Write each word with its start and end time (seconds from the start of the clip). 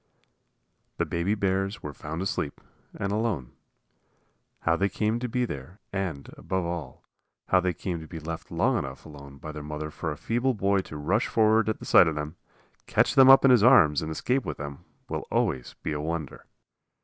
The 0.97 1.05
baby 1.05 1.35
bears 1.35 1.83
were 1.83 1.93
found 1.93 2.23
asleep, 2.23 2.59
and 2.99 3.11
alone. 3.11 3.51
How 4.61 4.75
they 4.75 4.89
came 4.89 5.19
to 5.19 5.29
be 5.29 5.45
there, 5.45 5.79
and, 5.93 6.27
above 6.37 6.65
all, 6.65 7.03
how 7.49 7.59
they 7.59 7.75
came 7.75 7.99
to 7.99 8.07
be 8.07 8.19
left 8.19 8.49
long 8.49 8.79
enough 8.79 9.05
alone 9.05 9.37
by 9.37 9.51
their 9.51 9.61
mother 9.61 9.91
for 9.91 10.11
a 10.11 10.17
feeble 10.17 10.55
boy 10.55 10.79
to 10.79 10.97
rush 10.97 11.27
forward 11.27 11.69
at 11.69 11.85
sight 11.85 12.07
of 12.07 12.15
them, 12.15 12.35
catch 12.87 13.13
them 13.13 13.29
up 13.29 13.45
in 13.45 13.51
his 13.51 13.61
arms 13.63 14.01
and 14.01 14.09
escape 14.11 14.43
with 14.43 14.57
them, 14.57 14.85
will 15.07 15.27
always 15.29 15.75
be 15.83 15.91
a 15.91 16.01
wonder. 16.01 16.47